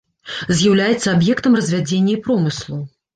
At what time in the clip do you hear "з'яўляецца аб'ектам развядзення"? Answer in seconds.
0.61-2.11